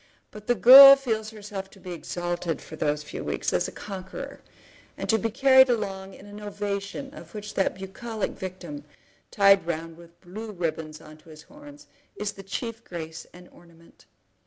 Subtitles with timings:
[0.31, 4.41] But the girl feels herself to be exalted for those few weeks as a conqueror,
[4.97, 8.83] and to be carried along in an ovation of which that bucolic victim,
[9.29, 11.85] tied round with blue ribbons on to his horns,
[12.15, 14.05] is the chief grace and ornament.